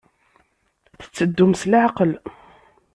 Tetteddum 1.03 1.53
s 1.61 1.63
leɛqel. 1.71 2.11